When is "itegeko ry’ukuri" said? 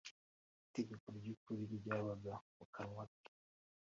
0.67-1.63